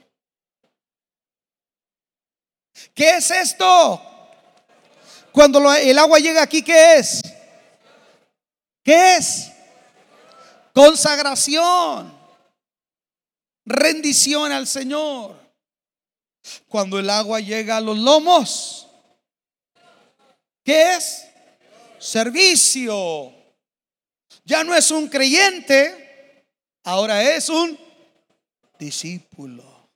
[2.93, 4.03] ¿Qué es esto?
[5.31, 7.23] Cuando el agua llega aquí, ¿qué es?
[8.83, 9.53] ¿Qué es?
[10.77, 12.15] Consagración.
[13.65, 15.35] Rendición al Señor.
[16.69, 18.87] Cuando el agua llega a los lomos,
[20.63, 21.25] ¿qué es?
[21.99, 23.33] Servicio.
[24.45, 26.45] Ya no es un creyente,
[26.85, 27.79] ahora es un
[28.79, 29.91] discípulo,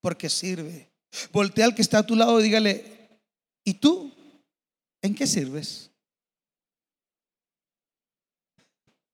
[0.00, 0.88] porque sirve.
[1.32, 3.20] Voltea al que está a tu lado y dígale,
[3.64, 4.14] ¿y tú?
[5.02, 5.90] ¿En qué sirves?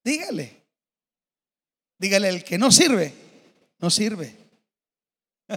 [0.05, 0.58] Dígale.
[1.99, 3.13] Dígale, el que no sirve,
[3.79, 4.37] no sirve.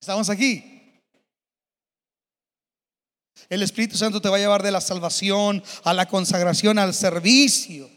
[0.00, 0.70] Estamos aquí.
[3.48, 7.90] El Espíritu Santo te va a llevar de la salvación a la consagración, al servicio.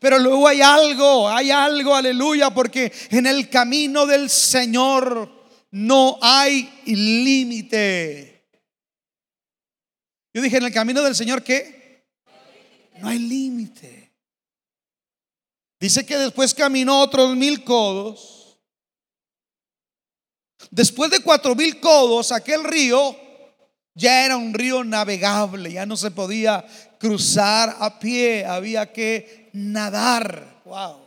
[0.00, 5.30] Pero luego hay algo, hay algo, aleluya, porque en el camino del Señor
[5.70, 8.48] no hay límite.
[10.34, 12.04] Yo dije, en el camino del Señor, ¿qué?
[12.98, 14.05] No hay límite.
[15.78, 18.58] Dice que después caminó otros mil codos.
[20.70, 23.16] Después de cuatro mil codos, aquel río
[23.94, 26.64] ya era un río navegable, ya no se podía
[26.98, 30.62] cruzar a pie, había que nadar.
[30.64, 31.06] Wow.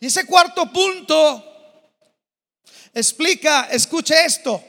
[0.00, 1.44] Y ese cuarto punto
[2.94, 4.62] explica, escuche esto,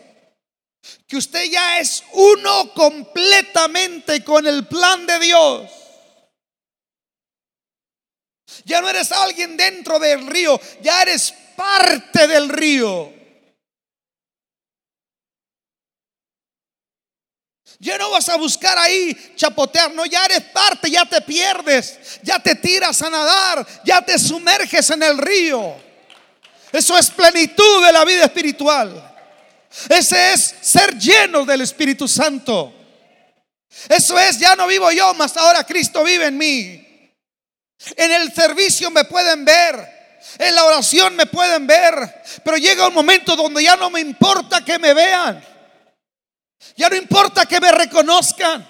[1.08, 5.72] que usted ya es uno completamente con el plan de Dios.
[8.66, 13.14] Ya no eres alguien dentro del río, ya eres parte del río.
[17.82, 22.38] Ya no vas a buscar ahí chapotear, no, ya eres parte, ya te pierdes, ya
[22.38, 25.76] te tiras a nadar, ya te sumerges en el río.
[26.74, 29.10] Eso es plenitud de la vida espiritual.
[29.88, 32.74] Ese es ser lleno del Espíritu Santo.
[33.88, 36.89] Eso es, ya no vivo yo, mas ahora Cristo vive en mí.
[37.96, 40.00] En el servicio me pueden ver.
[40.38, 42.24] En la oración me pueden ver.
[42.44, 45.44] Pero llega un momento donde ya no me importa que me vean.
[46.76, 48.68] Ya no importa que me reconozcan.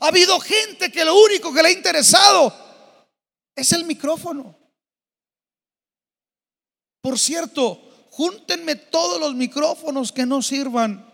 [0.00, 2.52] Ha habido gente que lo único que le ha interesado
[3.54, 4.58] es el micrófono.
[7.02, 11.10] Por cierto, júntenme todos los micrófonos que no sirvan.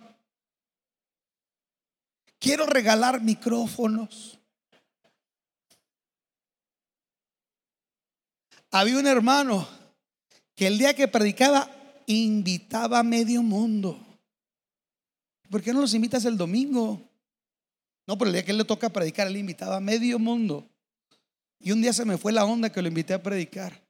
[2.39, 4.40] Quiero regalar micrófonos.
[8.71, 9.67] Había un hermano
[10.55, 11.71] que el día que predicaba
[12.07, 13.99] invitaba a medio mundo.
[15.51, 17.01] ¿Por qué no los invitas el domingo?
[18.07, 20.69] No, pero el día que él le toca predicar, él invitaba a medio mundo.
[21.59, 23.83] Y un día se me fue la onda que lo invité a predicar.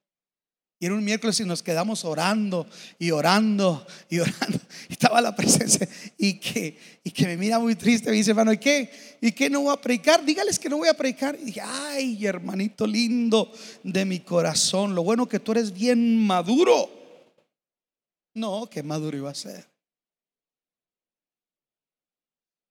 [0.83, 2.67] Y era un miércoles y nos quedamos orando
[2.99, 4.59] y orando y orando.
[4.89, 8.09] Y estaba la presencia y que, y que me mira muy triste.
[8.09, 9.19] Me dice, hermano, ¿y qué?
[9.21, 10.25] ¿Y qué no voy a predicar?
[10.25, 11.37] Dígales que no voy a predicar.
[11.39, 13.53] Y dije, ay, hermanito lindo
[13.83, 14.95] de mi corazón.
[14.95, 16.89] Lo bueno que tú eres bien maduro.
[18.33, 19.69] No, qué maduro iba a ser.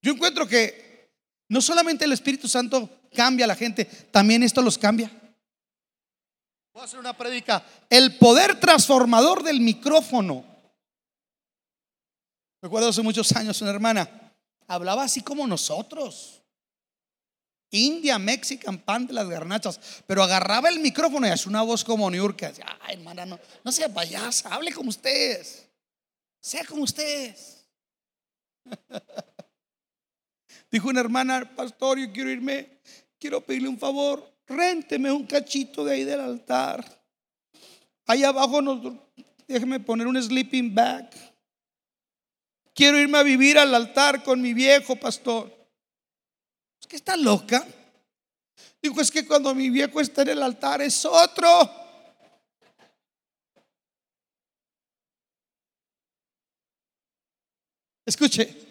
[0.01, 1.11] Yo encuentro que
[1.47, 5.11] no solamente el Espíritu Santo cambia a la gente, también esto los cambia.
[6.79, 7.61] Voy a hacer una predica.
[7.89, 10.45] El poder transformador del micrófono.
[12.61, 14.09] Recuerdo hace muchos años una hermana
[14.65, 16.41] hablaba así como nosotros.
[17.69, 19.77] India, Mexican, pan de las garnachas.
[20.07, 22.53] Pero agarraba el micrófono y hacía una voz como Niurka.
[22.79, 25.67] Ay, hermana, no, no sea payasa, hable como ustedes.
[26.39, 27.67] Sea como ustedes.
[30.71, 32.79] Dijo una hermana, pastor, yo quiero irme,
[33.19, 36.83] quiero pedirle un favor rénteme un cachito de ahí del altar.
[38.05, 38.93] Ahí abajo nos,
[39.47, 41.09] déjeme poner un sleeping bag.
[42.73, 45.53] Quiero irme a vivir al altar con mi viejo pastor.
[46.81, 47.65] Es que está loca.
[48.81, 51.47] Dijo, es que cuando mi viejo está en el altar es otro.
[58.05, 58.68] Escuche,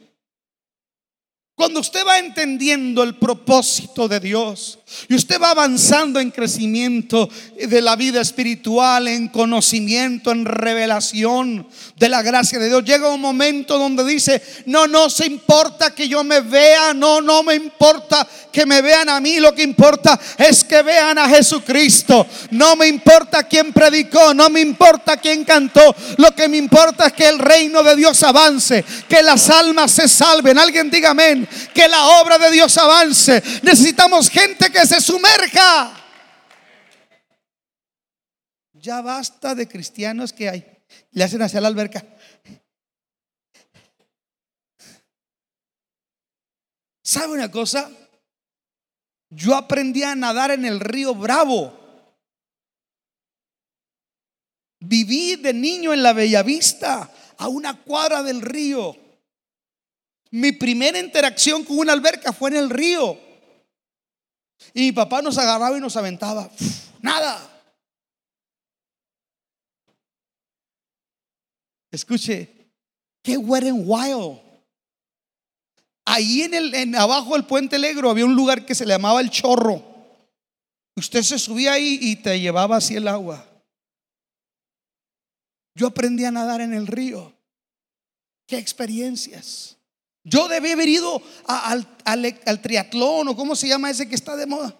[1.58, 4.78] cuando usted va entendiendo el propósito de Dios
[5.08, 12.08] y usted va avanzando en crecimiento de la vida espiritual, en conocimiento, en revelación de
[12.08, 16.22] la gracia de Dios, llega un momento donde dice, no, no se importa que yo
[16.22, 20.62] me vea, no, no me importa que me vean a mí, lo que importa es
[20.62, 22.24] que vean a Jesucristo.
[22.52, 27.12] No me importa quién predicó, no me importa quién cantó, lo que me importa es
[27.14, 30.56] que el reino de Dios avance, que las almas se salven.
[30.56, 33.42] Alguien diga amén que la obra de Dios avance.
[33.62, 35.92] Necesitamos gente que se sumerja.
[38.72, 40.78] Ya basta de cristianos que hay.
[41.10, 42.04] Le hacen hacia la alberca.
[47.02, 47.90] ¿Sabe una cosa?
[49.30, 51.74] Yo aprendí a nadar en el río Bravo.
[54.80, 58.96] Viví de niño en la Bellavista, a una cuadra del río.
[60.30, 63.18] Mi primera interacción con una alberca fue en el río.
[64.74, 66.50] Y mi papá nos agarraba y nos aventaba.
[67.00, 67.54] nada.
[71.90, 72.70] Escuche,
[73.22, 74.40] qué wet and wild.
[76.04, 79.30] Ahí en el abajo del puente Negro había un lugar que se le llamaba el
[79.30, 79.82] chorro.
[80.96, 83.46] Usted se subía ahí y te llevaba así el agua.
[85.74, 87.32] Yo aprendí a nadar en el río.
[88.46, 89.77] Qué experiencias.
[90.24, 94.76] Yo debí haber ido al, triatlón o cómo se llama ese que está de moda.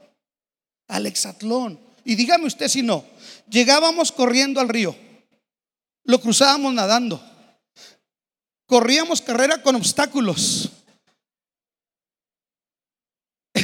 [0.89, 1.81] Al exatlón.
[2.05, 3.05] Y dígame usted si no.
[3.49, 4.97] Llegábamos corriendo al río.
[6.05, 7.23] Lo cruzábamos nadando.
[8.67, 10.71] Corríamos carrera con obstáculos.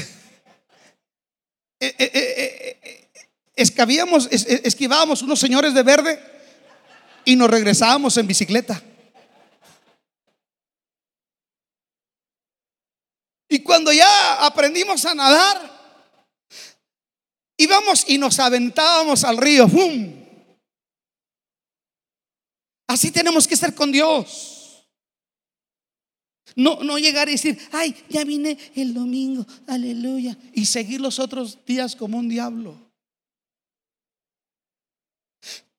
[1.80, 3.10] Eh, eh, eh,
[3.56, 6.18] esquivábamos unos señores de verde
[7.26, 8.82] y nos regresábamos en bicicleta.
[13.64, 15.74] Cuando ya aprendimos a nadar,
[17.56, 19.66] íbamos y nos aventábamos al río.
[19.66, 20.24] ¡Bum!
[22.86, 24.86] Así tenemos que ser con Dios.
[26.56, 31.64] No, no llegar y decir, ay, ya vine el domingo, aleluya, y seguir los otros
[31.64, 32.84] días como un diablo.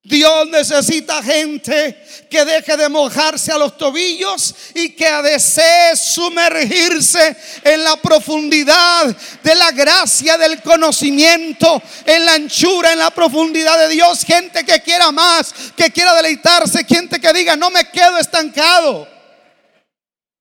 [0.05, 1.99] Dios necesita gente
[2.29, 9.07] que deje de mojarse a los tobillos y que desee sumergirse en la profundidad
[9.41, 14.23] de la gracia, del conocimiento, en la anchura, en la profundidad de Dios.
[14.23, 19.07] Gente que quiera más, que quiera deleitarse, gente que diga, no me quedo estancado.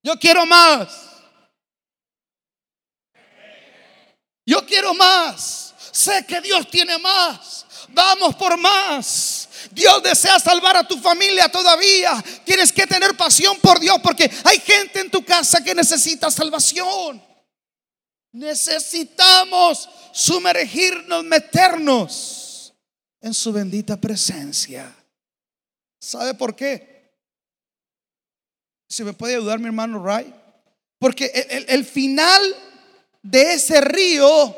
[0.02, 0.88] Yo quiero más.
[4.44, 5.74] Yo quiero más.
[5.90, 7.64] Sé que Dios tiene más.
[7.88, 9.43] Vamos por más.
[9.74, 12.22] Dios desea salvar a tu familia todavía.
[12.44, 17.20] Tienes que tener pasión por Dios porque hay gente en tu casa que necesita salvación.
[18.32, 22.72] Necesitamos sumergirnos, meternos
[23.20, 24.94] en su bendita presencia.
[26.00, 27.12] ¿Sabe por qué?
[28.88, 30.32] Si me puede ayudar mi hermano Ray.
[30.98, 32.40] Porque el, el final
[33.22, 34.56] de ese río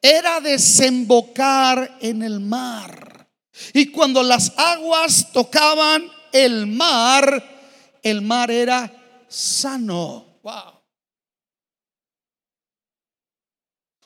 [0.00, 3.19] era desembocar en el mar.
[3.72, 7.42] Y cuando las aguas tocaban el mar,
[8.02, 10.26] el mar era sano.
[10.42, 10.80] Wow.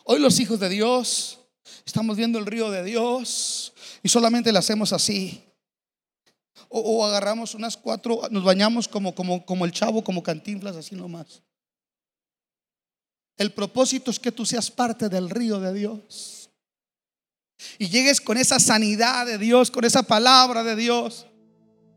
[0.04, 1.38] Hoy los hijos de Dios
[1.86, 5.42] estamos viendo el río de Dios y solamente le hacemos así.
[6.68, 11.42] O, agarramos unas cuatro, nos bañamos como, como, como el chavo, como cantinflas, así nomás.
[13.36, 16.43] El propósito es que tú seas parte del río de Dios.
[17.78, 21.26] Y llegues con esa sanidad de Dios, con esa palabra de Dios,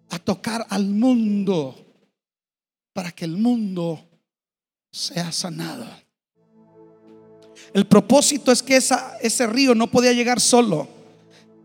[0.10, 1.76] a tocar al mundo
[2.94, 4.04] para que el mundo
[4.92, 5.86] sea sanado.
[7.74, 10.88] El propósito es que ese río no podía llegar solo,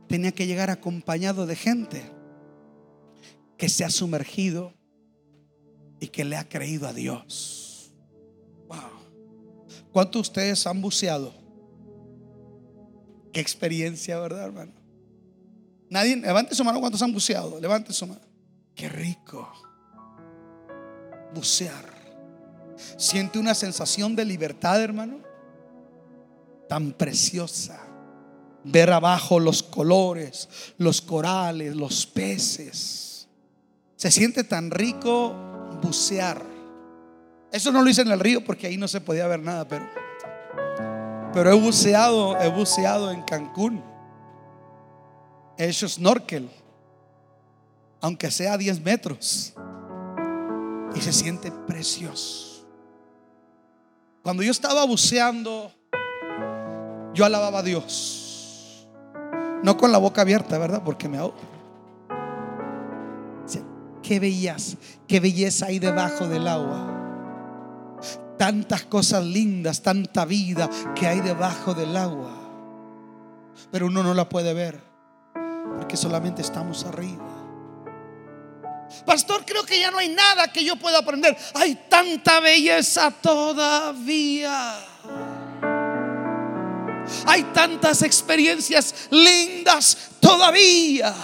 [0.09, 2.03] tenía que llegar acompañado de gente
[3.57, 4.75] que se ha sumergido
[6.01, 7.93] y que le ha creído a Dios.
[8.67, 8.79] Wow.
[9.93, 11.42] ¿Cuántos de ustedes han buceado?
[13.33, 14.73] Qué experiencia, ¿verdad, hermano?
[15.89, 17.61] Nadie, levante su mano cuántos han buceado.
[17.61, 18.21] Levante su mano.
[18.75, 19.51] Qué rico.
[21.35, 21.93] Bucear.
[22.97, 25.21] Siente una sensación de libertad, hermano.
[26.69, 27.81] Tan preciosa.
[28.65, 33.29] Ver abajo los colores, los corales, los peces.
[33.97, 35.35] Se siente tan rico
[35.83, 36.43] bucear.
[37.51, 39.87] Eso no lo hice en el río porque ahí no se podía ver nada, pero
[41.33, 43.83] pero he buceado, he buceado en Cancún.
[45.59, 46.51] He hecho snorkel
[48.03, 49.55] aunque sea a 10 metros.
[50.95, 52.67] Y se siente precioso.
[54.23, 55.73] Cuando yo estaba buceando,
[57.15, 58.87] yo alababa a Dios.
[59.63, 60.83] No con la boca abierta, ¿verdad?
[60.85, 61.53] Porque me ahogo.
[64.03, 64.77] Qué belleza,
[65.07, 67.02] qué belleza hay debajo del agua.
[68.39, 72.39] Tantas cosas lindas, tanta vida que hay debajo del agua.
[73.71, 74.93] Pero uno no la puede ver
[75.77, 77.25] porque solamente estamos arriba.
[79.07, 81.37] Pastor, creo que ya no hay nada que yo pueda aprender.
[81.55, 84.77] Hay tanta belleza todavía.
[87.27, 91.15] Hay tantas experiencias lindas todavía.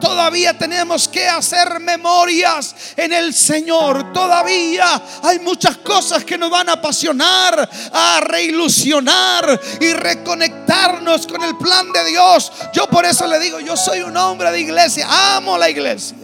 [0.00, 4.12] Todavía tenemos que hacer memorias en el Señor.
[4.12, 11.56] Todavía hay muchas cosas que nos van a apasionar, a reilusionar y reconectarnos con el
[11.56, 12.52] plan de Dios.
[12.72, 16.16] Yo por eso le digo, yo soy un hombre de iglesia, amo la iglesia.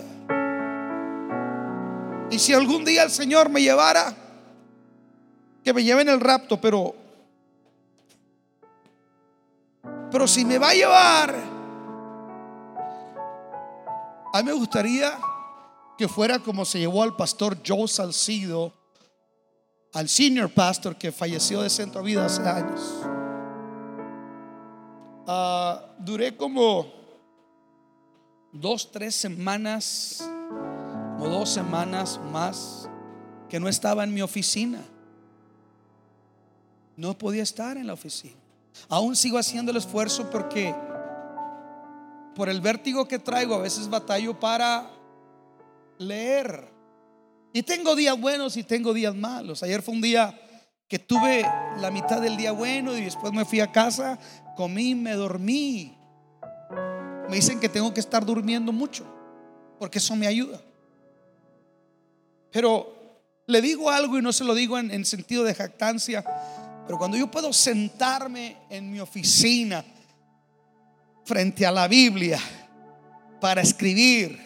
[2.30, 4.14] Y si algún día el Señor me llevara,
[5.64, 6.94] que me lleve en el rapto, pero
[10.10, 11.34] pero si me va a llevar,
[14.32, 15.18] a mí me gustaría
[15.98, 18.72] que fuera como se llevó al pastor Joe Salcido,
[19.92, 22.80] al senior pastor que falleció de centro vida hace años.
[25.26, 26.86] Ah, duré como
[28.52, 30.28] dos, tres semanas
[31.18, 32.88] o dos semanas más
[33.48, 34.82] que no estaba en mi oficina.
[36.96, 38.36] No podía estar en la oficina.
[38.88, 40.74] Aún sigo haciendo el esfuerzo porque
[42.40, 44.90] por el vértigo que traigo a veces batallo para
[45.98, 46.72] leer.
[47.52, 49.62] Y tengo días buenos y tengo días malos.
[49.62, 50.40] Ayer fue un día
[50.88, 54.18] que tuve la mitad del día bueno y después me fui a casa,
[54.56, 55.98] comí, me dormí.
[57.28, 59.04] Me dicen que tengo que estar durmiendo mucho
[59.78, 60.62] porque eso me ayuda.
[62.50, 66.24] Pero le digo algo y no se lo digo en, sentido de jactancia,
[66.86, 69.84] pero cuando yo puedo sentarme en mi oficina
[71.24, 72.40] frente a la Biblia
[73.40, 74.38] para escribir,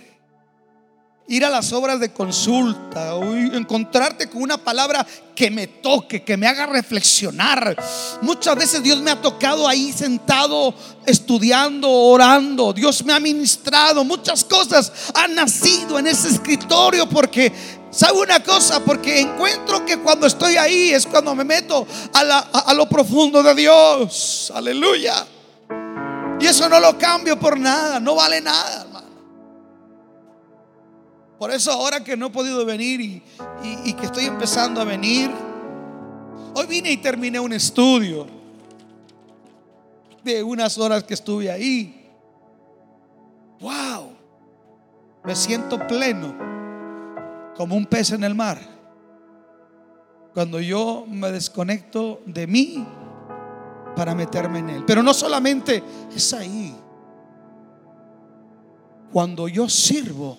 [1.26, 3.14] ir a las obras de consulta
[3.56, 7.76] encontrarte con una palabra que me toque, que me haga reflexionar.
[8.22, 10.74] Muchas veces Dios me ha tocado ahí sentado,
[11.06, 12.72] estudiando, orando.
[12.72, 14.04] Dios me ha ministrado.
[14.04, 17.52] Muchas cosas han nacido en ese escritorio porque,
[17.90, 18.84] ¿sabe una cosa?
[18.84, 24.52] Porque encuentro que cuando estoy ahí es cuando me meto a lo profundo de Dios.
[24.54, 25.26] Aleluya.
[26.40, 28.86] Y eso no lo cambio por nada, no vale nada.
[31.38, 35.30] Por eso ahora que no he podido venir y, que estoy empezando a venir,
[36.54, 38.26] hoy vine y terminé un estudio
[40.22, 42.10] de unas horas que estuve ahí.
[43.60, 44.12] ¡Wow!
[45.24, 46.34] Me siento pleno,
[47.56, 48.58] como un pez en el mar.
[50.32, 52.86] Cuando yo me desconecto de mí
[53.94, 54.84] para meterme en Él.
[54.86, 55.82] Pero no solamente
[56.14, 56.76] es ahí.
[59.12, 60.38] Cuando yo sirvo,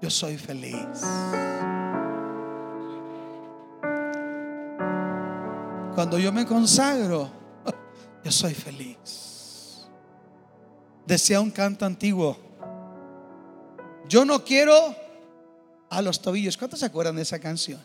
[0.00, 1.02] yo soy feliz.
[5.94, 7.30] Cuando yo me consagro,
[8.24, 9.86] yo soy feliz.
[11.06, 12.36] Decía un canto antiguo,
[14.08, 14.74] yo no quiero
[15.88, 16.56] a los tobillos.
[16.56, 17.80] ¿Cuántos se acuerdan de esa canción?